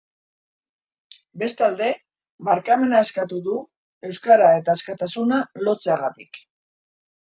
[1.43, 1.91] Bestalde,
[2.49, 3.61] barkamena eskatu du
[4.11, 6.47] euskara eta askatasuna lotzeagatik.